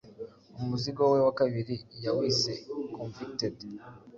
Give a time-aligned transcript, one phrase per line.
[0.61, 2.51] umuzingo we wa kabiri yawise
[2.95, 3.55] ‘Konvicted